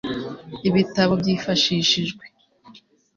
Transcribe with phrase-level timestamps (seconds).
[0.67, 2.23] ibitabo byifashishijwe